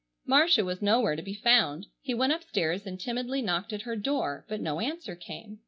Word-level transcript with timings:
Marcia 0.25 0.65
was 0.65 0.81
nowhere 0.81 1.15
to 1.15 1.21
be 1.21 1.35
found. 1.35 1.85
He 2.01 2.15
went 2.15 2.33
upstairs 2.33 2.87
and 2.87 2.99
timidly 2.99 3.39
knocked 3.43 3.71
at 3.71 3.83
her 3.83 3.95
door, 3.95 4.47
but 4.49 4.59
no 4.59 4.79
answer 4.79 5.15
came. 5.15 5.59